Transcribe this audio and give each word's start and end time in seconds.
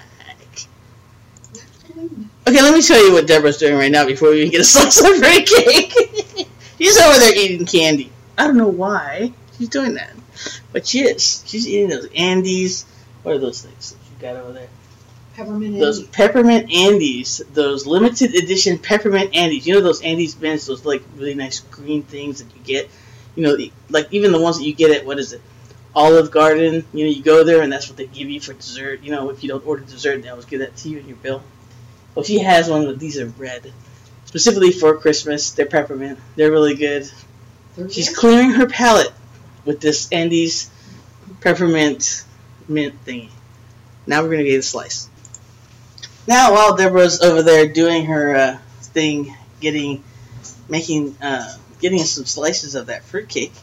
Okay, 2.49 2.63
let 2.63 2.73
me 2.73 2.81
tell 2.81 3.05
you 3.05 3.13
what 3.13 3.27
Deborah's 3.27 3.59
doing 3.59 3.75
right 3.77 3.93
now 3.93 4.07
before 4.07 4.31
we 4.31 4.39
even 4.39 4.51
get 4.51 4.63
a 4.63 4.65
slice 4.65 4.99
of 5.01 5.07
her 5.07 5.21
cake. 5.21 5.93
she's 6.79 6.99
over 6.99 7.19
there 7.19 7.37
eating 7.37 7.67
candy. 7.67 8.11
I 8.39 8.47
don't 8.47 8.57
know 8.57 8.69
why 8.69 9.35
she's 9.59 9.69
doing 9.69 9.95
that, 9.95 10.15
but 10.73 10.87
she 10.87 11.01
is. 11.01 11.45
She's 11.47 11.69
eating 11.69 11.91
those 11.91 12.09
Andes. 12.17 12.87
What 13.23 13.35
are 13.35 13.39
those 13.39 13.61
things 13.61 13.93
that 13.93 13.99
you 13.99 14.35
got 14.35 14.43
over 14.43 14.53
there? 14.53 14.69
Peppermint. 15.39 15.79
Those 15.79 16.03
peppermint 16.03 16.73
Andes, 16.73 17.41
those 17.53 17.87
limited 17.87 18.35
edition 18.35 18.77
peppermint 18.77 19.37
Andes. 19.37 19.69
You 19.69 19.75
know 19.75 19.81
those 19.81 20.03
Andes 20.03 20.35
bins, 20.35 20.67
those 20.67 20.85
like 20.85 21.05
really 21.15 21.35
nice 21.35 21.61
green 21.61 22.03
things 22.03 22.43
that 22.43 22.53
you 22.57 22.61
get. 22.65 22.91
You 23.37 23.45
know, 23.45 23.57
like 23.89 24.09
even 24.11 24.33
the 24.33 24.41
ones 24.41 24.59
that 24.59 24.65
you 24.65 24.75
get 24.75 24.91
at 24.91 25.07
what 25.07 25.21
is 25.21 25.33
it, 25.33 25.41
Olive 25.95 26.33
Garden. 26.33 26.85
You 26.93 27.05
know, 27.05 27.11
you 27.13 27.23
go 27.23 27.45
there 27.45 27.63
and 27.63 27.73
that's 27.73 27.87
what 27.89 27.97
they 27.97 28.07
give 28.07 28.29
you 28.29 28.41
for 28.41 28.53
dessert. 28.53 29.03
You 29.05 29.13
know, 29.13 29.31
if 29.31 29.45
you 29.45 29.49
don't 29.49 29.65
order 29.65 29.85
dessert, 29.85 30.23
they 30.23 30.29
always 30.29 30.45
give 30.45 30.59
that 30.59 30.75
to 30.79 30.89
you 30.89 30.99
in 30.99 31.07
your 31.07 31.19
bill. 31.19 31.41
Oh, 31.45 32.03
well, 32.17 32.25
she 32.25 32.41
has 32.41 32.69
one, 32.69 32.87
but 32.87 32.99
these 32.99 33.17
are 33.17 33.27
red, 33.27 33.73
specifically 34.25 34.73
for 34.73 34.97
Christmas. 34.99 35.53
They're 35.53 35.67
peppermint. 35.67 36.19
They're 36.35 36.51
really 36.51 36.75
good. 36.75 37.09
They're 37.77 37.89
She's 37.89 38.09
good. 38.09 38.19
clearing 38.19 38.51
her 38.55 38.67
palate 38.67 39.13
with 39.65 39.81
this 39.81 40.11
Andes 40.11 40.69
peppermint 41.41 42.25
mint 42.67 42.97
thingy. 43.07 43.31
Now 44.05 44.25
we're 44.25 44.31
gonna 44.31 44.43
get 44.43 44.59
a 44.59 44.63
slice. 44.63 45.09
Now 46.29 46.53
while 46.53 46.77
Deborah's 46.77 47.23
over 47.23 47.43
there 47.43 47.67
doing 47.67 48.05
her 48.05 48.37
uh, 48.37 48.59
thing, 48.83 49.35
getting, 49.61 50.05
making, 50.69 51.17
uh, 51.23 51.57
getting 51.81 52.01
some 52.01 52.27
slices 52.27 52.75
of 52.75 52.89
that 52.89 53.03
fruitcake. 53.05 53.55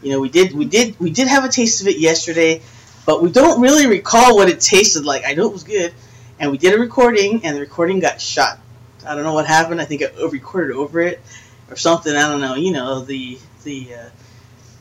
You 0.00 0.12
know, 0.12 0.20
we 0.20 0.30
did, 0.30 0.54
we 0.54 0.64
did, 0.64 0.98
we 0.98 1.10
did 1.10 1.28
have 1.28 1.44
a 1.44 1.50
taste 1.50 1.82
of 1.82 1.88
it 1.88 1.98
yesterday, 1.98 2.62
but 3.04 3.22
we 3.22 3.30
don't 3.30 3.60
really 3.60 3.86
recall 3.86 4.34
what 4.34 4.48
it 4.48 4.62
tasted 4.62 5.04
like. 5.04 5.24
I 5.26 5.34
know 5.34 5.46
it 5.46 5.52
was 5.52 5.64
good, 5.64 5.92
and 6.38 6.50
we 6.50 6.56
did 6.56 6.72
a 6.72 6.78
recording, 6.78 7.44
and 7.44 7.54
the 7.54 7.60
recording 7.60 8.00
got 8.00 8.18
shot. 8.18 8.60
I 9.06 9.14
don't 9.14 9.24
know 9.24 9.34
what 9.34 9.46
happened. 9.46 9.82
I 9.82 9.84
think 9.84 10.02
I 10.02 10.06
recorded 10.24 10.74
over 10.74 11.02
it 11.02 11.20
or 11.68 11.76
something. 11.76 12.16
I 12.16 12.30
don't 12.30 12.40
know. 12.40 12.54
You 12.54 12.72
know 12.72 13.00
the 13.00 13.38
the 13.62 13.94
uh, 13.94 14.08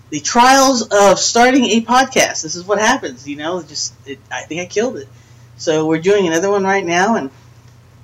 the 0.10 0.22
trials 0.22 0.84
of 0.84 1.20
starting 1.20 1.66
a 1.66 1.82
podcast. 1.82 2.44
This 2.44 2.56
is 2.56 2.64
what 2.64 2.80
happens. 2.80 3.28
You 3.28 3.36
know, 3.36 3.62
just 3.62 3.94
it, 4.08 4.20
I 4.32 4.44
think 4.44 4.62
I 4.62 4.68
killed 4.68 4.98
it. 4.98 5.10
So 5.58 5.88
we're 5.88 6.02
doing 6.02 6.28
another 6.28 6.50
one 6.50 6.64
right 6.64 6.86
now, 6.86 7.16
and 7.16 7.32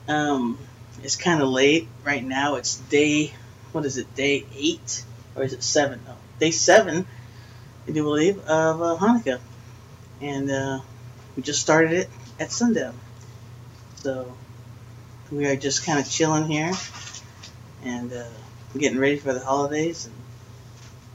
um, 0.07 0.57
it's 1.03 1.16
kind 1.16 1.41
of 1.41 1.49
late 1.49 1.88
right 2.03 2.23
now. 2.23 2.55
It's 2.55 2.77
day 2.77 3.33
what 3.71 3.85
is 3.85 3.97
it? 3.97 4.13
Day 4.16 4.45
eight 4.55 5.03
or 5.35 5.44
is 5.44 5.53
it 5.53 5.63
seven? 5.63 6.01
No, 6.06 6.16
day 6.40 6.51
seven. 6.51 7.06
I 7.88 7.91
do 7.91 8.03
believe 8.03 8.40
of 8.40 8.81
uh, 8.81 8.97
Hanukkah, 8.97 9.40
and 10.22 10.51
uh, 10.51 10.79
we 11.35 11.44
just 11.44 11.61
started 11.61 11.94
it 11.94 12.09
at 12.40 12.51
sundown. 12.51 12.97
So 13.95 14.34
we 15.31 15.45
are 15.45 15.56
just 15.56 15.85
kind 15.85 16.00
of 16.00 16.09
chilling 16.09 16.45
here 16.45 16.72
and 17.84 18.11
uh, 18.11 18.25
getting 18.78 19.00
ready 19.00 19.17
for 19.17 19.34
the 19.34 19.40
holidays. 19.40 20.06
And 20.06 20.16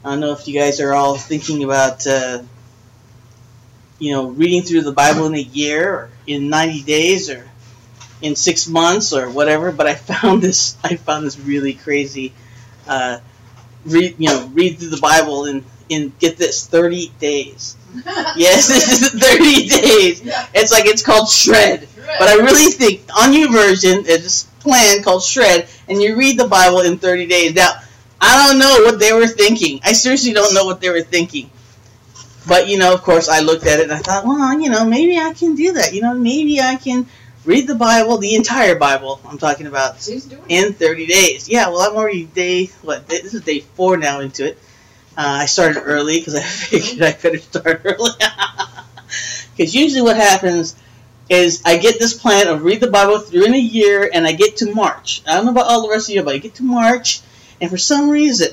I 0.04 0.10
don't 0.10 0.20
know 0.20 0.32
if 0.32 0.48
you 0.48 0.58
guys 0.58 0.80
are 0.80 0.92
all 0.92 1.16
thinking 1.16 1.62
about, 1.64 2.06
uh, 2.06 2.42
you 3.98 4.12
know, 4.12 4.28
reading 4.28 4.62
through 4.62 4.82
the 4.82 4.92
Bible 4.92 5.26
in 5.26 5.34
a 5.34 5.38
year 5.38 5.92
or 5.92 6.10
in 6.26 6.48
90 6.48 6.82
days 6.82 7.30
or 7.30 7.48
in 8.22 8.36
six 8.36 8.68
months 8.68 9.12
or 9.12 9.30
whatever. 9.30 9.72
But 9.72 9.86
I 9.86 9.94
found 9.94 10.42
this, 10.42 10.76
I 10.84 10.96
found 10.96 11.26
this 11.26 11.38
really 11.38 11.74
crazy. 11.74 12.32
Uh, 12.86 13.18
read, 13.84 14.16
you 14.18 14.28
know, 14.28 14.50
read 14.52 14.78
through 14.78 14.90
the 14.90 15.00
Bible 15.00 15.46
in 15.46 15.64
in 15.88 16.12
get 16.18 16.36
this 16.36 16.66
30 16.66 17.12
days. 17.20 17.76
Yes, 18.36 18.68
this 18.68 19.02
is 19.02 19.08
30 19.22 19.68
days. 19.68 20.20
It's 20.52 20.70
like 20.70 20.84
it's 20.84 21.02
called 21.02 21.28
shred. 21.30 21.88
But 22.18 22.28
I 22.28 22.34
really 22.34 22.70
think 22.72 23.02
on 23.16 23.32
YouVersion, 23.32 24.04
it's 24.06 24.44
a 24.44 24.62
plan 24.62 25.02
called 25.02 25.22
Shred, 25.22 25.68
and 25.88 26.00
you 26.00 26.16
read 26.16 26.38
the 26.38 26.46
Bible 26.46 26.80
in 26.80 26.98
30 26.98 27.26
days. 27.26 27.54
Now, 27.54 27.80
I 28.20 28.46
don't 28.46 28.58
know 28.58 28.84
what 28.84 28.98
they 28.98 29.12
were 29.12 29.26
thinking. 29.26 29.80
I 29.84 29.92
seriously 29.92 30.32
don't 30.32 30.54
know 30.54 30.64
what 30.64 30.80
they 30.80 30.90
were 30.90 31.02
thinking. 31.02 31.50
But, 32.46 32.68
you 32.68 32.78
know, 32.78 32.94
of 32.94 33.02
course, 33.02 33.28
I 33.28 33.40
looked 33.40 33.66
at 33.66 33.80
it 33.80 33.84
and 33.84 33.92
I 33.92 33.98
thought, 33.98 34.24
well, 34.24 34.60
you 34.60 34.70
know, 34.70 34.84
maybe 34.84 35.18
I 35.18 35.32
can 35.32 35.54
do 35.56 35.72
that. 35.72 35.92
You 35.92 36.02
know, 36.02 36.14
maybe 36.14 36.60
I 36.60 36.76
can 36.76 37.06
read 37.44 37.66
the 37.66 37.74
Bible, 37.74 38.18
the 38.18 38.34
entire 38.36 38.76
Bible, 38.76 39.20
I'm 39.26 39.38
talking 39.38 39.66
about, 39.66 40.00
She's 40.00 40.26
doing 40.26 40.42
it. 40.48 40.66
in 40.66 40.72
30 40.72 41.06
days. 41.06 41.48
Yeah, 41.48 41.68
well, 41.68 41.80
I'm 41.80 41.96
already 41.96 42.24
day, 42.24 42.66
what, 42.82 43.08
this 43.08 43.34
is 43.34 43.42
day 43.42 43.60
four 43.60 43.96
now 43.96 44.20
into 44.20 44.46
it. 44.46 44.58
Uh, 45.16 45.40
I 45.42 45.46
started 45.46 45.80
early 45.80 46.18
because 46.18 46.34
I 46.34 46.42
figured 46.42 47.02
I 47.02 47.12
better 47.12 47.38
start 47.38 47.82
early. 47.84 48.10
Because 49.56 49.74
usually 49.74 50.02
what 50.02 50.16
happens 50.16 50.76
is 51.30 51.62
I 51.64 51.78
get 51.78 51.98
this 51.98 52.12
plan 52.12 52.46
of 52.48 52.62
read 52.62 52.80
the 52.80 52.88
Bible 52.90 53.18
through 53.20 53.44
in 53.46 53.54
a 53.54 53.58
year, 53.58 54.08
and 54.12 54.26
I 54.26 54.32
get 54.32 54.58
to 54.58 54.74
March. 54.74 55.22
I 55.26 55.34
don't 55.36 55.46
know 55.46 55.52
about 55.52 55.66
all 55.66 55.82
the 55.82 55.88
rest 55.88 56.08
of 56.10 56.14
you, 56.14 56.22
but 56.22 56.34
I 56.34 56.38
get 56.38 56.56
to 56.56 56.62
March, 56.62 57.20
and 57.60 57.70
for 57.70 57.78
some 57.78 58.10
reason, 58.10 58.48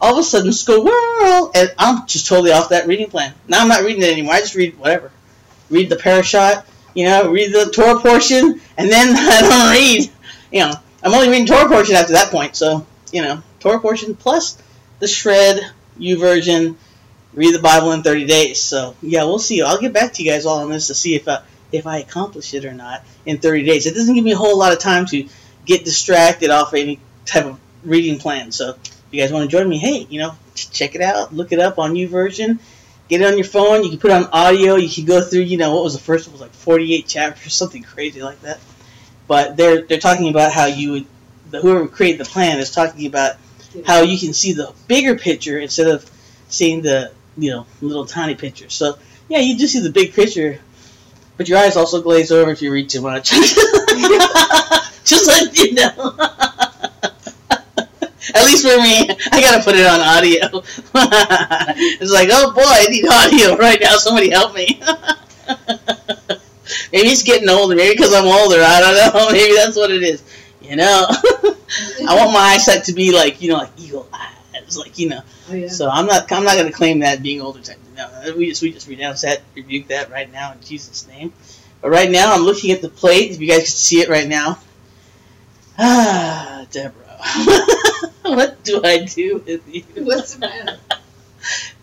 all 0.00 0.14
of 0.14 0.18
a 0.18 0.22
sudden, 0.22 0.52
squirrel, 0.52 1.50
and 1.54 1.72
I'm 1.78 2.06
just 2.06 2.26
totally 2.26 2.52
off 2.52 2.70
that 2.70 2.86
reading 2.86 3.10
plan. 3.10 3.34
Now 3.48 3.60
I'm 3.60 3.68
not 3.68 3.82
reading 3.82 4.02
it 4.02 4.10
anymore. 4.10 4.34
I 4.34 4.40
just 4.40 4.54
read 4.54 4.78
whatever. 4.78 5.12
Read 5.68 5.88
the 5.88 5.96
parashot, 5.96 6.64
you 6.94 7.04
know, 7.04 7.30
read 7.30 7.52
the 7.52 7.70
Torah 7.70 8.00
portion, 8.00 8.60
and 8.76 8.90
then 8.90 9.14
I 9.16 9.40
don't 9.40 9.72
read. 9.72 10.10
You 10.52 10.60
know, 10.60 10.74
I'm 11.02 11.14
only 11.14 11.28
reading 11.28 11.46
Torah 11.46 11.68
portion 11.68 11.94
after 11.94 12.14
that 12.14 12.30
point. 12.30 12.56
So, 12.56 12.86
you 13.12 13.22
know, 13.22 13.42
Torah 13.60 13.80
portion 13.80 14.14
plus 14.14 14.60
the 14.98 15.06
shred, 15.06 15.60
YouVersion, 15.98 16.76
read 17.32 17.54
the 17.54 17.60
Bible 17.60 17.92
in 17.92 18.02
30 18.02 18.26
days. 18.26 18.60
So, 18.60 18.96
yeah, 19.00 19.24
we'll 19.24 19.38
see. 19.38 19.62
I'll 19.62 19.80
get 19.80 19.92
back 19.92 20.14
to 20.14 20.22
you 20.22 20.30
guys 20.30 20.46
all 20.46 20.60
on 20.60 20.70
this 20.70 20.88
to 20.88 20.94
see 20.94 21.14
if 21.14 21.28
I, 21.28 21.42
if 21.72 21.86
I 21.86 21.98
accomplish 21.98 22.54
it 22.54 22.64
or 22.64 22.72
not 22.72 23.04
in 23.26 23.38
30 23.38 23.64
days. 23.64 23.86
It 23.86 23.94
doesn't 23.94 24.14
give 24.14 24.24
me 24.24 24.32
a 24.32 24.36
whole 24.36 24.58
lot 24.58 24.72
of 24.72 24.78
time 24.78 25.06
to 25.06 25.28
get 25.64 25.84
distracted 25.84 26.50
off 26.50 26.74
any 26.74 27.00
type 27.24 27.46
of 27.46 27.60
reading 27.84 28.18
plan. 28.18 28.50
So, 28.50 28.76
if 29.10 29.14
you 29.14 29.20
guys 29.20 29.32
want 29.32 29.50
to 29.50 29.56
join 29.56 29.68
me, 29.68 29.76
hey, 29.76 30.06
you 30.08 30.20
know, 30.20 30.36
check 30.54 30.94
it 30.94 31.00
out. 31.00 31.34
Look 31.34 31.50
it 31.50 31.58
up 31.58 31.80
on 31.80 31.94
YouVersion. 31.94 32.60
Get 33.08 33.22
it 33.22 33.26
on 33.26 33.36
your 33.36 33.46
phone. 33.46 33.82
You 33.82 33.90
can 33.90 33.98
put 33.98 34.12
it 34.12 34.14
on 34.14 34.26
audio. 34.26 34.76
You 34.76 34.88
can 34.88 35.04
go 35.04 35.20
through, 35.20 35.40
you 35.40 35.56
know, 35.56 35.74
what 35.74 35.82
was 35.82 35.94
the 35.94 36.00
first 36.00 36.28
one? 36.28 36.34
It 36.34 36.34
was 36.34 36.40
like 36.42 36.52
48 36.52 37.08
chapters, 37.08 37.54
something 37.56 37.82
crazy 37.82 38.22
like 38.22 38.40
that. 38.42 38.60
But 39.26 39.56
they're 39.56 39.82
they're 39.82 39.98
talking 39.98 40.28
about 40.28 40.52
how 40.52 40.66
you 40.66 40.92
would, 40.92 41.06
the, 41.50 41.60
whoever 41.60 41.88
created 41.88 42.20
the 42.20 42.30
plan 42.30 42.60
is 42.60 42.70
talking 42.70 43.06
about 43.06 43.34
how 43.84 44.02
you 44.02 44.16
can 44.16 44.32
see 44.32 44.52
the 44.52 44.72
bigger 44.86 45.16
picture 45.16 45.58
instead 45.58 45.88
of 45.88 46.08
seeing 46.48 46.82
the 46.82 47.12
you 47.36 47.50
know 47.50 47.66
little 47.80 48.06
tiny 48.06 48.36
picture. 48.36 48.68
So 48.68 48.96
yeah, 49.28 49.38
you 49.38 49.58
just 49.58 49.72
see 49.72 49.80
the 49.80 49.90
big 49.90 50.14
picture, 50.14 50.60
but 51.36 51.48
your 51.48 51.58
eyes 51.58 51.76
also 51.76 52.00
glaze 52.00 52.30
over 52.30 52.52
if 52.52 52.62
you 52.62 52.72
read 52.72 52.88
too 52.88 53.00
much. 53.00 53.30
just 55.04 55.26
let 55.26 55.58
you 55.58 55.74
know. 55.74 56.16
At 58.40 58.46
least 58.46 58.64
for 58.64 58.80
me, 58.80 59.06
I 59.32 59.40
gotta 59.42 59.62
put 59.62 59.74
it 59.76 59.86
on 59.86 60.00
audio. 60.00 60.40
it's 62.00 62.12
like, 62.12 62.30
oh 62.32 62.52
boy, 62.54 62.62
I 62.64 62.86
need 62.88 63.06
audio 63.06 63.56
right 63.56 63.78
now. 63.78 63.96
Somebody 63.96 64.30
help 64.30 64.54
me. 64.54 64.80
maybe 66.92 67.08
it's 67.08 67.22
getting 67.22 67.50
older. 67.50 67.76
Maybe 67.76 67.94
because 67.94 68.14
I'm 68.14 68.24
older. 68.24 68.62
I 68.62 68.80
don't 68.80 69.14
know. 69.14 69.30
Maybe 69.32 69.54
that's 69.54 69.76
what 69.76 69.90
it 69.90 70.02
is. 70.02 70.22
You 70.62 70.76
know, 70.76 71.06
I 71.10 72.16
want 72.16 72.32
my 72.32 72.54
eyesight 72.54 72.84
to 72.84 72.94
be 72.94 73.12
like 73.12 73.42
you 73.42 73.50
know, 73.50 73.58
like 73.58 73.72
eagle 73.76 74.08
eyes, 74.12 74.76
like 74.78 74.98
you 74.98 75.10
know. 75.10 75.20
Oh, 75.50 75.54
yeah. 75.54 75.68
So 75.68 75.90
I'm 75.90 76.06
not 76.06 76.30
I'm 76.32 76.44
not 76.44 76.56
gonna 76.56 76.72
claim 76.72 77.00
that 77.00 77.22
being 77.22 77.42
older. 77.42 77.60
Type. 77.60 77.76
No, 77.94 78.08
we 78.36 78.48
just 78.48 78.62
we 78.62 78.72
just 78.72 78.88
renounce 78.88 79.20
that, 79.20 79.42
rebuke 79.54 79.88
that 79.88 80.10
right 80.10 80.32
now 80.32 80.52
in 80.52 80.60
Jesus' 80.62 81.06
name. 81.08 81.32
But 81.82 81.90
right 81.90 82.10
now 82.10 82.32
I'm 82.32 82.42
looking 82.42 82.70
at 82.70 82.80
the 82.80 82.88
plate. 82.88 83.32
If 83.32 83.40
you 83.40 83.48
guys 83.48 83.58
can 83.58 83.66
see 83.66 84.00
it 84.00 84.08
right 84.08 84.28
now. 84.28 84.58
Ah, 85.78 86.66
Deborah, 86.70 87.20
what 88.22 88.62
do 88.64 88.82
I 88.84 89.04
do 89.04 89.42
with 89.46 89.74
you? 89.74 89.84
What's 90.04 90.34
the 90.34 90.40
matter? 90.40 90.78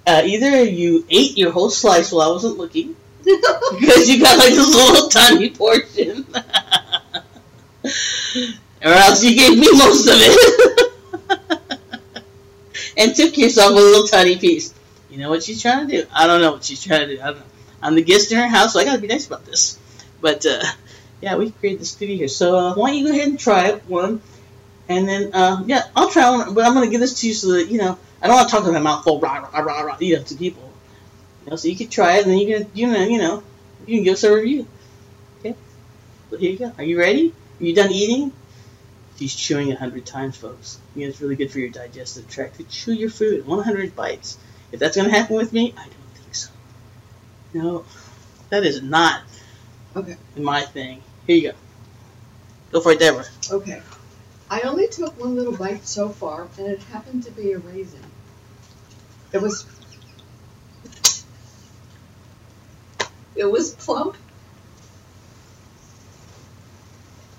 Uh, 0.06 0.22
either 0.24 0.64
you 0.64 1.06
ate 1.10 1.38
your 1.38 1.52
whole 1.52 1.70
slice 1.70 2.12
while 2.12 2.30
I 2.30 2.32
wasn't 2.32 2.58
looking, 2.58 2.96
because 3.24 4.10
you 4.10 4.22
got 4.22 4.38
like 4.38 4.54
this 4.54 4.76
little 4.76 5.10
tiny 5.10 5.50
portion, 5.50 6.26
or 8.86 8.92
else 8.92 9.24
you 9.24 9.36
gave 9.36 9.58
me 9.58 9.68
most 9.74 10.08
of 10.08 10.16
it. 10.18 10.92
and 12.98 13.16
took 13.16 13.38
yourself 13.38 13.72
a 13.72 13.76
little 13.76 14.08
tiny 14.08 14.38
piece. 14.38 14.74
You 15.10 15.18
know 15.18 15.30
what 15.30 15.44
she's 15.44 15.62
trying 15.62 15.88
to 15.88 16.04
do? 16.04 16.08
I 16.14 16.28
don't 16.28 16.42
know 16.42 16.52
what 16.52 16.64
she's 16.64 16.84
trying 16.84 17.08
to 17.08 17.16
do. 17.16 17.22
I 17.22 17.28
don't 17.28 17.40
know. 17.40 17.46
I'm 17.82 17.96
the 17.96 18.04
guest 18.04 18.32
in 18.32 18.38
her 18.38 18.48
house, 18.48 18.74
so 18.74 18.80
I 18.80 18.86
gotta 18.86 19.02
be 19.02 19.08
nice 19.08 19.26
about 19.26 19.46
this. 19.46 19.80
But 20.22 20.46
uh, 20.46 20.64
yeah, 21.22 21.36
we 21.36 21.52
created 21.52 21.82
this 21.82 21.96
video 21.96 22.18
here. 22.18 22.28
So 22.28 22.58
uh, 22.58 22.76
why 22.76 22.90
don't 22.90 23.00
you 23.00 23.08
go 23.08 23.14
ahead 23.14 23.28
and 23.28 23.40
try 23.40 23.70
it 23.70 23.84
one, 23.88 24.22
and 24.90 25.08
then 25.08 25.34
uh, 25.34 25.64
yeah, 25.66 25.84
I'll 25.96 26.10
try 26.10 26.30
one. 26.30 26.54
But 26.54 26.66
I'm 26.66 26.74
gonna 26.74 26.90
give 26.90 27.02
this 27.02 27.20
to 27.22 27.28
you 27.28 27.34
so 27.34 27.54
that 27.54 27.70
you 27.70 27.78
know 27.78 27.98
I 28.22 28.28
don't 28.28 28.36
want 28.36 28.50
to 28.50 28.56
talk 28.56 28.66
to 28.66 28.72
my 28.72 28.80
mouth 28.80 29.04
full 29.04 29.20
rah 29.20 29.40
rah 29.54 29.60
rah 29.60 29.82
rah 29.82 29.98
you 30.00 30.18
know 30.18 30.24
to 30.24 30.36
people. 30.36 30.72
You 31.46 31.52
know, 31.52 31.56
so 31.56 31.68
you 31.68 31.76
can 31.76 31.90
try 31.90 32.18
it, 32.18 32.24
and 32.24 32.32
then 32.32 32.40
you 32.40 32.58
can 32.58 32.72
you 32.74 32.88
know 32.88 33.04
you 33.04 33.18
know 33.18 33.44
you 33.86 33.98
can 33.98 34.04
give 34.04 34.14
us 34.14 34.24
a 34.24 34.34
review. 34.34 34.68
Okay. 35.40 35.56
So 36.30 36.38
here 36.38 36.52
you 36.52 36.58
go. 36.58 36.74
Are 36.78 36.84
you 36.84 37.00
ready? 37.00 37.34
Are 37.60 37.64
you 37.64 37.76
done 37.76 37.92
eating? 37.92 38.32
She's 39.18 39.36
chewing 39.36 39.72
a 39.72 39.76
hundred 39.76 40.06
times, 40.06 40.38
folks. 40.38 40.80
You 40.96 41.04
know, 41.04 41.10
it's 41.10 41.22
really 41.22 41.36
good 41.36 41.52
for 41.52 41.60
your 41.60 41.70
digestive 41.70 42.30
tract 42.30 42.58
to 42.58 42.64
chew 42.66 42.94
your 42.94 43.10
food 43.10 43.48
100 43.48 43.96
bites. 43.96 44.38
If 44.72 44.80
that's 44.80 44.96
gonna 44.96 45.10
happen 45.10 45.36
with 45.38 45.52
me, 45.54 45.74
I 45.76 45.84
don't 45.84 45.94
think 46.14 46.36
so. 46.36 46.52
No, 47.54 47.86
that 48.50 48.64
is 48.64 48.84
not 48.84 49.24
Okay. 49.96 50.18
my 50.36 50.62
thing. 50.62 51.02
Here 51.26 51.36
you 51.36 51.52
go. 51.52 51.58
Go 52.72 52.82
for 52.82 52.92
it, 52.92 53.00
Deborah. 53.00 53.26
Okay. 53.50 53.82
I 54.50 54.62
only 54.62 54.88
took 54.88 55.20
one 55.20 55.36
little 55.36 55.56
bite 55.56 55.86
so 55.86 56.10
far, 56.10 56.48
and 56.58 56.68
it 56.68 56.82
happened 56.84 57.24
to 57.24 57.32
be 57.32 57.52
a 57.52 57.60
raisin. 57.60 58.04
It 59.34 59.42
was. 59.42 59.66
It 63.36 63.46
was 63.46 63.76
plump. 63.76 64.16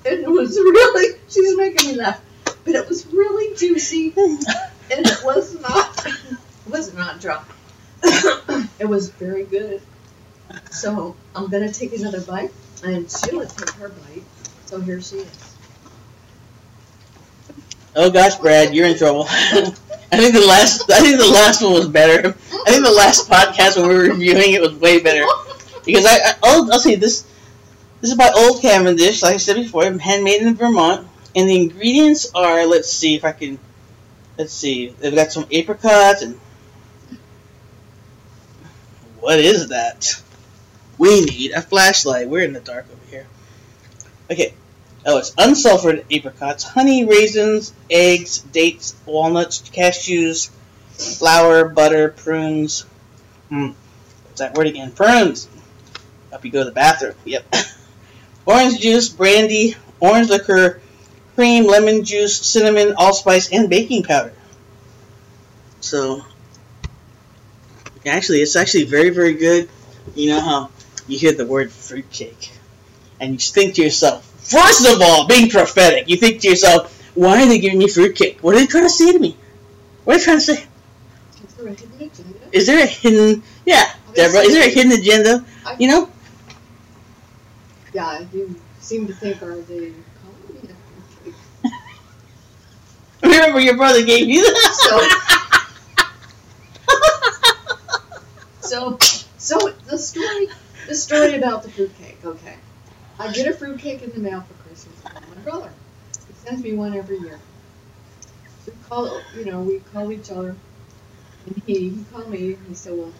And 0.04 0.20
it 0.20 0.30
was 0.30 0.56
really. 0.56 1.18
She's 1.28 1.56
making 1.56 1.90
me 1.90 1.96
laugh. 1.96 2.20
But 2.64 2.74
it 2.74 2.88
was 2.88 3.06
really 3.06 3.56
juicy, 3.56 4.12
and 4.16 4.44
it 4.90 5.24
was 5.24 5.58
not. 5.60 6.06
It 6.06 6.70
was 6.70 6.92
not 6.92 7.20
dry. 7.20 7.42
it 8.78 8.86
was 8.86 9.08
very 9.08 9.44
good. 9.44 9.80
So 10.70 11.16
I'm 11.34 11.48
gonna 11.48 11.72
take 11.72 11.94
another 11.94 12.20
bite, 12.20 12.52
and 12.84 13.10
Sheila 13.10 13.46
take 13.46 13.70
her 13.70 13.88
bite. 13.88 14.24
So 14.66 14.80
here 14.80 15.00
she 15.00 15.16
is. 15.16 15.47
Oh 17.96 18.10
gosh, 18.10 18.36
Brad, 18.36 18.74
you're 18.74 18.86
in 18.86 18.96
trouble. 18.96 19.26
I 20.10 20.16
think 20.16 20.34
the 20.34 20.46
last 20.46 20.90
I 20.90 21.00
think 21.00 21.18
the 21.18 21.28
last 21.28 21.62
one 21.62 21.72
was 21.72 21.88
better. 21.88 22.28
I 22.28 22.70
think 22.70 22.84
the 22.84 22.92
last 22.92 23.28
podcast 23.28 23.76
when 23.76 23.88
we 23.88 23.94
were 23.94 24.02
reviewing 24.04 24.52
it 24.52 24.60
was 24.60 24.74
way 24.74 25.00
better. 25.00 25.24
Because 25.84 26.06
I, 26.06 26.16
I 26.16 26.34
I'll, 26.42 26.72
I'll 26.72 26.80
say 26.80 26.94
this 26.94 27.26
this 28.00 28.10
is 28.10 28.16
by 28.16 28.30
Old 28.34 28.62
Cavendish, 28.62 29.22
like 29.22 29.34
I 29.34 29.38
said 29.38 29.56
before, 29.56 29.84
handmade 29.84 30.42
in 30.42 30.54
Vermont. 30.54 31.06
And 31.34 31.48
the 31.48 31.56
ingredients 31.56 32.30
are 32.34 32.64
let's 32.66 32.90
see 32.90 33.14
if 33.14 33.24
I 33.24 33.32
can 33.32 33.58
let's 34.38 34.52
see. 34.52 34.88
They've 34.88 35.14
got 35.14 35.32
some 35.32 35.46
apricots 35.52 36.22
and 36.22 36.38
what 39.20 39.38
is 39.40 39.68
that? 39.68 40.22
We 40.96 41.20
need 41.20 41.52
a 41.52 41.60
flashlight. 41.60 42.28
We're 42.28 42.44
in 42.44 42.52
the 42.52 42.60
dark 42.60 42.86
over 42.90 43.10
here. 43.10 43.26
Okay. 44.30 44.54
Oh, 45.06 45.18
it's 45.18 45.30
unsulfured 45.32 46.04
apricots, 46.14 46.64
honey, 46.64 47.04
raisins, 47.04 47.72
eggs, 47.90 48.40
dates, 48.40 48.96
walnuts, 49.06 49.62
cashews, 49.70 50.50
flour, 50.90 51.68
butter, 51.68 52.10
prunes. 52.10 52.82
Hmm. 53.48 53.68
What's 54.24 54.40
that 54.40 54.54
word 54.54 54.66
again? 54.66 54.92
Prunes. 54.92 55.48
Up 56.32 56.44
you 56.44 56.50
go 56.50 56.60
to 56.60 56.64
the 56.66 56.72
bathroom. 56.72 57.14
Yep. 57.24 57.54
orange 58.46 58.80
juice, 58.80 59.08
brandy, 59.08 59.76
orange 60.00 60.28
liquor, 60.28 60.80
cream, 61.34 61.66
lemon 61.66 62.04
juice, 62.04 62.36
cinnamon, 62.40 62.94
allspice, 62.96 63.52
and 63.52 63.70
baking 63.70 64.02
powder. 64.02 64.32
So, 65.80 66.24
actually, 68.04 68.42
it's 68.42 68.56
actually 68.56 68.84
very, 68.84 69.10
very 69.10 69.34
good. 69.34 69.68
You 70.14 70.30
know 70.30 70.40
how 70.40 70.70
you 71.06 71.18
hear 71.18 71.32
the 71.32 71.46
word 71.46 71.70
fruitcake, 71.70 72.52
and 73.20 73.32
you 73.32 73.38
think 73.38 73.74
to 73.74 73.82
yourself, 73.82 74.27
first 74.38 74.86
of 74.86 75.00
all, 75.00 75.26
being 75.26 75.50
prophetic, 75.50 76.08
you 76.08 76.16
think 76.16 76.40
to 76.42 76.48
yourself, 76.48 76.94
why 77.14 77.42
are 77.42 77.46
they 77.46 77.58
giving 77.58 77.78
me 77.78 77.88
fruitcake? 77.88 78.38
What 78.40 78.54
are 78.54 78.58
they 78.58 78.66
trying 78.66 78.84
to 78.84 78.90
say 78.90 79.12
to 79.12 79.18
me? 79.18 79.36
What 80.04 80.16
are 80.16 80.18
they 80.18 80.24
trying 80.24 80.38
to 80.38 80.44
say? 80.44 80.66
Is 81.42 81.56
there 81.56 81.68
a 81.68 81.74
hidden 81.74 82.00
agenda? 82.00 82.48
Is 82.52 82.66
there 82.66 82.84
a 82.84 82.86
hidden, 82.86 83.42
yeah, 83.66 83.94
Deborah, 84.14 84.40
is 84.40 84.52
there 84.54 84.68
a 84.68 84.70
hidden 84.70 84.92
agenda? 84.92 85.44
You 85.78 85.88
know? 85.88 86.10
Yeah, 87.92 88.24
you 88.32 88.54
seem 88.80 89.06
to 89.06 89.14
think 89.14 89.42
are 89.42 89.60
they 89.62 89.92
calling 90.22 90.62
me 90.62 90.70
a 90.70 90.74
fruitcake? 91.22 91.72
Remember 93.22 93.60
your 93.60 93.76
brother 93.76 94.04
gave 94.04 94.28
you 94.28 94.42
that? 94.42 95.34
So, 98.68 98.98
so 99.38 99.56
the 99.86 99.96
story, 99.96 100.48
the 100.86 100.94
story 100.94 101.36
about 101.36 101.62
the 101.62 101.70
fruitcake. 101.70 102.18
Okay, 102.22 102.56
I 103.18 103.32
get 103.32 103.48
a 103.48 103.52
fruitcake 103.52 104.02
in 104.02 104.10
the 104.10 104.18
mail 104.18 104.42
for 104.42 104.54
Christmas 104.54 105.00
from 105.00 105.34
my 105.34 105.42
brother. 105.42 105.70
He 106.28 106.34
sends 106.34 106.62
me 106.62 106.74
one 106.74 106.96
every 106.96 107.18
year. 107.18 107.40
We 108.66 108.72
call, 108.88 109.20
you 109.36 109.44
know, 109.44 109.60
we 109.62 109.80
call 109.80 110.12
each 110.12 110.30
other, 110.30 110.54
and 111.46 111.62
he 111.66 111.88
he 111.90 112.04
called 112.12 112.30
me 112.30 112.54
and 112.54 112.66
he 112.68 112.74
said, 112.74 112.92
"Well, 112.96 113.12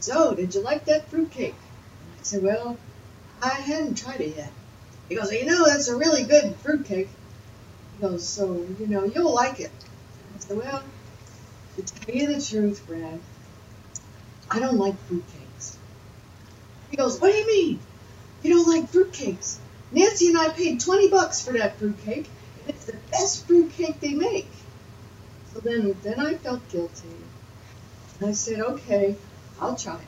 so 0.00 0.34
did 0.34 0.54
you 0.54 0.60
like 0.60 0.84
that 0.86 1.08
fruitcake?" 1.08 1.54
I 1.54 2.22
said, 2.22 2.42
"Well, 2.42 2.78
I 3.40 3.54
hadn't 3.54 3.94
tried 3.96 4.20
it 4.20 4.36
yet." 4.36 4.52
He 5.08 5.14
goes, 5.14 5.32
"You 5.32 5.46
know, 5.46 5.64
that's 5.66 5.88
a 5.88 5.96
really 5.96 6.24
good 6.24 6.56
fruitcake." 6.56 7.08
He 7.94 8.02
goes, 8.02 8.28
"So 8.28 8.66
you 8.78 8.86
know, 8.86 9.04
you'll 9.04 9.34
like 9.34 9.60
it." 9.60 9.72
I 10.34 10.38
said, 10.40 10.56
"Well, 10.58 10.82
to 11.76 11.82
tell 11.82 12.14
you 12.14 12.34
the 12.34 12.42
truth, 12.44 12.84
Brad." 12.86 13.20
I 14.50 14.60
don't 14.60 14.78
like 14.78 14.94
fruitcakes. 15.06 15.76
He 16.90 16.96
goes, 16.96 17.20
What 17.20 17.32
do 17.32 17.36
you 17.36 17.46
mean? 17.46 17.80
You 18.42 18.54
don't 18.54 18.68
like 18.68 18.90
fruitcakes? 18.90 19.58
Nancy 19.90 20.28
and 20.28 20.38
I 20.38 20.50
paid 20.50 20.80
20 20.80 21.08
bucks 21.08 21.44
for 21.44 21.52
that 21.54 21.76
fruitcake, 21.78 22.26
and 22.60 22.68
it's 22.68 22.84
the 22.84 22.96
best 23.10 23.46
fruitcake 23.46 24.00
they 24.00 24.14
make. 24.14 24.50
So 25.52 25.60
then, 25.60 25.96
then 26.02 26.20
I 26.20 26.34
felt 26.34 26.68
guilty. 26.68 27.08
And 28.20 28.30
I 28.30 28.32
said, 28.32 28.60
Okay, 28.60 29.16
I'll 29.60 29.76
try 29.76 29.96
it. 29.96 30.00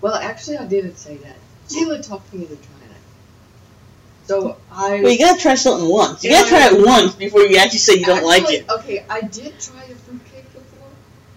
Well, 0.00 0.14
actually, 0.14 0.58
I 0.58 0.66
didn't 0.66 0.96
say 0.96 1.16
that. 1.18 1.36
Sheila 1.70 2.02
talked 2.02 2.32
me 2.32 2.42
into 2.42 2.56
trying 2.56 2.90
it. 2.90 4.26
So 4.26 4.56
I. 4.70 5.00
Well, 5.02 5.12
you 5.12 5.18
gotta 5.18 5.40
try 5.40 5.54
something 5.54 5.88
once. 5.88 6.24
You 6.24 6.30
gotta 6.30 6.48
try 6.48 6.68
it 6.72 6.84
once 6.84 7.14
before 7.14 7.42
you 7.42 7.56
actually 7.56 7.78
say 7.78 7.94
you 7.94 8.04
don't 8.04 8.24
like 8.24 8.50
it. 8.50 8.68
Okay, 8.68 9.04
I 9.08 9.22
did 9.22 9.58
try 9.60 9.82
a 9.84 9.94
fruitcake 9.94 10.52
before, 10.52 10.88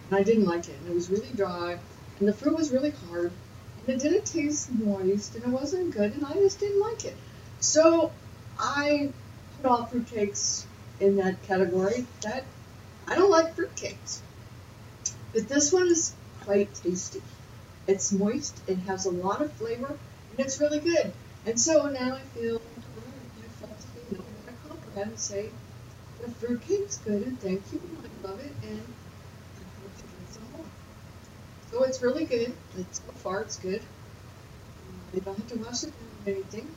and 0.09 0.19
I 0.19 0.23
didn't 0.23 0.45
like 0.45 0.67
it. 0.67 0.75
And 0.81 0.91
it 0.91 0.93
was 0.93 1.09
really 1.09 1.29
dry, 1.35 1.77
and 2.19 2.27
the 2.27 2.33
fruit 2.33 2.57
was 2.57 2.71
really 2.71 2.93
hard, 3.09 3.31
it 3.89 3.99
didn't 3.99 4.25
taste 4.25 4.71
moist, 4.71 5.35
and 5.35 5.43
it 5.43 5.49
wasn't 5.49 5.93
good, 5.93 6.13
and 6.13 6.25
I 6.25 6.33
just 6.33 6.59
didn't 6.59 6.81
like 6.81 7.05
it. 7.05 7.15
So 7.59 8.11
I 8.59 9.11
put 9.55 9.69
all 9.69 9.85
fruitcakes 9.85 10.65
in 10.99 11.17
that 11.17 11.41
category. 11.43 12.05
That 12.21 12.43
I 13.07 13.15
don't 13.15 13.31
like 13.31 13.55
fruitcakes, 13.55 14.19
but 15.33 15.47
this 15.47 15.71
one 15.71 15.87
is 15.87 16.13
quite 16.43 16.73
tasty. 16.75 17.21
It's 17.87 18.11
moist, 18.11 18.61
it 18.67 18.77
has 18.79 19.05
a 19.05 19.11
lot 19.11 19.41
of 19.41 19.51
flavor, 19.53 19.97
and 20.31 20.39
it's 20.39 20.59
really 20.59 20.79
good. 20.79 21.13
And 21.45 21.59
so 21.59 21.87
now 21.87 22.15
I 22.15 22.19
feel 22.19 22.57
I 22.57 23.47
felt 23.65 23.85
you 24.11 24.17
know 24.17 24.23
I 24.97 25.01
and 25.01 25.19
say 25.19 25.49
the 26.21 26.29
fruitcake's 26.31 26.97
good 26.97 27.25
and 27.25 27.39
thank 27.39 27.61
you. 27.71 27.79
I 28.03 28.27
love 28.27 28.39
it 28.39 28.51
and 28.63 28.81
I 28.81 29.81
hope 29.81 29.95
to 29.97 30.03
get 30.03 30.29
some 30.29 30.43
more. 30.53 30.65
So 31.77 31.83
it's 31.83 32.01
really 32.01 32.25
good. 32.25 32.53
It's, 32.75 32.99
so 32.99 33.11
far 33.17 33.41
it's 33.41 33.57
good. 33.57 33.83
You 35.13 35.21
don't 35.21 35.37
have 35.37 35.47
to 35.49 35.59
wash 35.59 35.83
it 35.83 35.93
or 36.25 36.31
anything. 36.31 36.67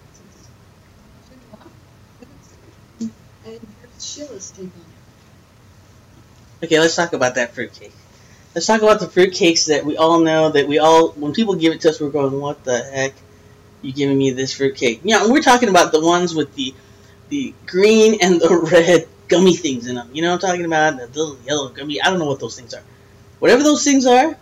And 3.47 3.61
Sheila's 3.99 4.51
take 4.51 4.67
on 4.67 4.85
it. 6.61 6.67
Okay, 6.67 6.79
let's 6.79 6.95
talk 6.97 7.15
about 7.15 7.37
that 7.37 7.55
fruitcake. 7.55 7.95
Let's 8.55 8.67
talk 8.67 8.83
about 8.83 9.01
the 9.01 9.07
fruitcakes 9.07 9.69
that 9.69 9.87
we 9.87 9.97
all 9.97 10.21
know 10.21 10.51
that 10.51 10.69
we 10.69 10.79
all 10.79 11.13
when 11.13 11.33
people 11.33 11.55
give 11.55 11.73
it 11.73 11.81
to 11.81 11.89
us 11.89 11.99
we're 11.99 12.11
going, 12.11 12.39
What 12.39 12.63
the 12.65 12.79
heck? 12.79 13.15
You 13.81 13.95
giving 13.95 14.19
me 14.19 14.33
this 14.33 14.53
fruitcake? 14.55 15.01
Yeah, 15.03 15.29
we're 15.31 15.41
talking 15.41 15.71
about 15.71 15.93
the 15.93 16.05
ones 16.05 16.35
with 16.35 16.55
the 16.57 16.75
the 17.31 17.55
green 17.65 18.19
and 18.21 18.39
the 18.39 18.69
red 18.71 19.09
gummy 19.29 19.57
things 19.57 19.87
in 19.87 19.95
them. 19.95 20.11
You 20.13 20.21
know 20.21 20.33
what 20.33 20.45
I'm 20.45 20.51
talking 20.51 20.67
about? 20.67 20.99
The 20.99 21.07
little 21.07 21.39
yellow 21.47 21.71
gummy 21.71 22.03
I 22.03 22.11
don't 22.11 22.19
know 22.19 22.27
what 22.27 22.41
those 22.41 22.59
things 22.59 22.75
are. 22.75 22.83
Whatever 23.39 23.63
those 23.63 23.83
things 23.83 24.05
are, 24.05 24.37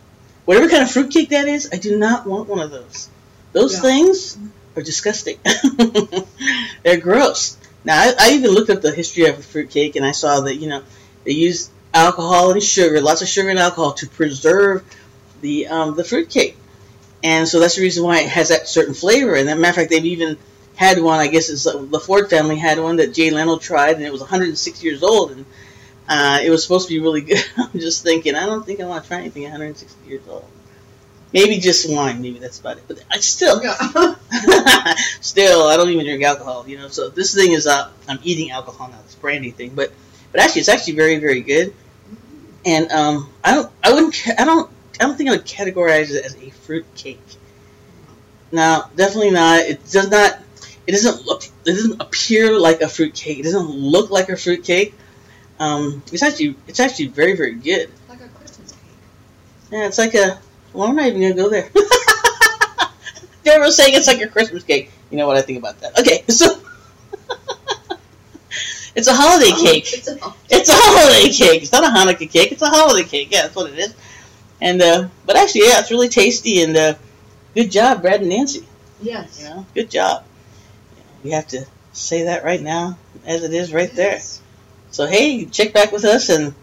whatever 0.49 0.67
kind 0.71 0.83
of 0.83 0.91
fruitcake 0.91 1.29
that 1.29 1.47
is, 1.47 1.69
I 1.71 1.77
do 1.77 1.99
not 1.99 2.27
want 2.27 2.49
one 2.49 2.61
of 2.61 2.71
those. 2.71 3.11
Those 3.53 3.75
Yeah. 3.75 3.81
things 3.83 4.39
are 4.75 4.83
disgusting. 4.83 5.39
They're 6.83 6.97
gross. 6.97 7.59
Now 7.85 8.01
I, 8.01 8.15
I 8.19 8.31
even 8.31 8.53
looked 8.53 8.71
up 8.71 8.81
the 8.81 8.91
history 8.91 9.27
of 9.27 9.39
a 9.39 9.43
fruitcake 9.43 9.95
and 9.97 10.07
I 10.07 10.13
saw 10.13 10.41
that, 10.41 10.55
you 10.57 10.71
know, 10.71 10.83
they 11.25 11.33
use 11.33 11.69
alcohol 11.93 12.53
and 12.53 12.63
sugar, 12.63 12.99
lots 13.03 13.21
of 13.21 13.29
sugar 13.29 13.51
and 13.51 13.59
alcohol 13.59 13.93
to 13.93 14.09
preserve 14.09 14.83
the 15.43 15.67
um, 15.67 15.95
the 15.97 16.05
fruitcake. 16.05 16.57
And 17.23 17.47
so 17.47 17.61
that's 17.61 17.77
the 17.77 17.83
reason 17.83 18.03
why 18.05 18.21
it 18.21 18.31
has 18.31 18.49
that 18.49 18.69
certain 18.69 18.95
flavor. 18.95 19.35
And 19.35 19.51
as 19.51 19.57
a 19.57 19.61
matter 19.61 19.71
of 19.73 19.77
fact, 19.77 19.91
they've 19.91 20.05
even 20.07 20.39
had 20.77 20.99
one. 20.99 21.21
I 21.21 21.27
guess 21.27 21.51
it's 21.51 21.67
uh, 21.67 21.77
the 21.77 22.01
Ford 22.01 22.31
family 22.31 22.57
had 22.57 22.79
one 22.79 22.97
that 22.97 23.13
Jay 23.13 23.29
Leno 23.31 23.59
tried, 23.59 23.97
and 23.97 24.05
it 24.07 24.13
was 24.13 24.23
106 24.23 24.83
years 24.83 25.03
old. 25.03 25.33
And 25.33 25.45
Uh, 26.09 26.41
it 26.43 26.51
was 26.51 26.63
supposed 26.63 26.89
to 26.89 26.95
be 26.95 27.01
really 27.01 27.21
good. 27.21 27.45
I'm 27.57 27.79
just 27.79 28.03
thinking, 28.03 28.35
I 28.35 28.47
don't 28.47 28.65
think 28.65 28.81
I 28.81 28.87
want 28.87 29.05
to 29.05 29.09
try 29.09 29.19
anything 29.19 29.45
at 29.45 29.53
160 29.53 30.09
years 30.09 30.23
old. 30.29 30.45
Maybe 31.33 31.59
just 31.59 31.91
wine. 31.91 32.23
Maybe 32.23 32.39
that's 32.39 32.59
about 32.59 32.79
it. 32.79 32.85
But 32.89 33.05
I 33.11 33.19
still, 33.19 33.61
still, 35.21 35.69
I 35.69 35.77
don't 35.77 35.91
even 35.91 36.07
drink 36.07 36.23
alcohol. 36.23 36.67
You 36.67 36.79
know, 36.79 36.89
so 36.89 37.11
this 37.11 37.35
thing 37.35 37.53
is 37.53 37.67
uh, 37.67 37.91
I'm 38.09 38.19
eating 38.23 38.51
alcohol 38.51 38.89
now. 38.89 38.99
This 39.03 39.15
brandy 39.15 39.51
thing, 39.51 39.75
but 39.75 39.93
but 40.33 40.41
actually, 40.41 40.61
it's 40.61 40.71
actually 40.71 40.95
very 40.95 41.19
very 41.19 41.43
good. 41.43 41.75
And 42.65 42.91
um, 42.91 43.31
I 43.45 43.55
don't, 43.55 43.73
I 43.85 43.93
wouldn't, 43.93 44.17
I 44.39 44.45
don't, 44.45 44.71
I 45.01 45.05
don't 45.05 45.17
think 45.17 45.29
I 45.29 45.33
would 45.33 45.47
categorize 45.47 46.11
it 46.11 46.25
as 46.25 46.35
a 46.37 46.51
fruit 46.51 46.87
cake. 46.95 47.21
No, 48.51 48.85
definitely 48.97 49.31
not. 49.31 49.61
It 49.61 49.85
does 49.91 50.11
not. 50.11 50.39
It 50.87 50.93
doesn't 50.93 51.27
look. 51.27 51.45
It 51.45 51.73
doesn't 51.73 52.01
appear 52.01 52.59
like 52.59 52.81
a 52.81 52.89
fruit 52.89 53.15
cake. 53.15 53.39
It 53.39 53.43
doesn't 53.43 53.69
look 53.69 54.11
like 54.11 54.31
a 54.31 54.37
fruit 54.37 54.65
cake. 54.65 54.95
Um, 55.59 56.03
it's 56.13 56.23
actually, 56.23 56.57
it's 56.67 56.81
actually 56.81 57.09
very 57.09 57.37
very 57.37 57.55
good. 57.55 57.91
like 58.09 58.21
a 58.21 58.29
Christmas 58.29 58.73
cake. 58.73 58.81
Yeah, 59.73 59.87
it's 59.87 59.99
like 59.99 60.15
a. 60.15 60.39
Well, 60.73 60.89
I'm 60.89 60.97
not 60.97 61.07
even 61.07 61.21
gonna 61.21 61.35
go 61.35 61.49
there. 61.51 61.71
Deborah's 63.45 63.77
saying 63.77 63.95
it's 63.95 64.07
like 64.07 64.21
a 64.21 64.29
Christmas 64.29 64.63
cake. 64.63 64.91
You 65.11 65.17
know 65.19 65.27
what 65.27 65.37
I 65.37 65.43
think 65.43 65.59
about 65.59 65.81
that? 65.81 65.99
Okay, 65.99 66.23
so 66.29 66.61
it's 68.95 69.09
a 69.09 69.15
holiday 69.15 69.51
cake. 69.53 69.85
It's 69.93 70.09
a, 70.09 70.19
It's 70.51 70.69
a 70.69 70.75
holiday 70.75 71.33
cake. 71.33 71.63
It's 71.63 71.73
not 71.73 71.85
a 71.85 71.89
Hanukkah 71.89 72.31
cake. 72.31 72.53
It's 72.53 72.63
a 72.63 72.69
holiday 72.69 73.09
cake. 73.09 73.29
Yeah, 73.31 73.43
that's 73.43 73.55
what 73.57 73.71
it 73.73 73.79
is. 73.79 73.95
And 74.61 74.83
uh, 74.83 75.09
but 75.25 75.37
actually, 75.37 75.63
yeah, 75.63 75.81
it's 75.81 75.91
really 75.91 76.09
tasty. 76.09 76.63
And 76.63 76.77
uh, 76.77 76.95
good 77.55 77.71
job, 77.71 78.03
Brad 78.03 78.21
and 78.21 78.29
Nancy. 78.29 78.67
yes. 79.01 79.41
You 79.41 79.49
know, 79.49 79.67
good 79.75 79.91
job. 79.91 80.25
We 81.23 81.31
have 81.31 81.47
to 81.49 81.65
say 81.93 82.25
that 82.25 82.45
right 82.45 82.61
now, 82.61 82.99
as 83.25 83.43
it 83.45 83.53
is 83.53 83.73
right 83.73 83.91
there. 83.93 84.21
So 84.91 85.07
hey, 85.07 85.45
check 85.45 85.73
back 85.73 85.93
with 85.93 86.05
us, 86.05 86.29
and 86.31 86.55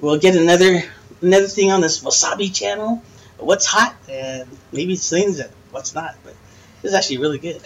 we'll 0.00 0.18
get 0.18 0.36
another 0.36 0.82
another 1.22 1.46
thing 1.46 1.70
on 1.70 1.80
this 1.80 2.02
wasabi 2.02 2.54
channel. 2.54 3.02
What's 3.38 3.66
hot 3.66 3.94
and 4.08 4.48
maybe 4.72 4.96
things 4.96 5.38
that 5.38 5.50
what's 5.70 5.94
not. 5.94 6.16
But 6.24 6.34
it's 6.82 6.94
actually 6.94 7.18
really 7.18 7.38
good. 7.38 7.60